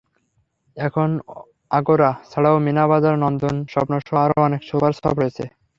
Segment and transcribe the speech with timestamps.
[0.77, 1.09] এখন
[1.71, 5.43] আগোরা ছাড়াও মিনা বাজার, নন্দন, স্বপ্নসহ আরও অনেক সুপারশপ হয়েছে।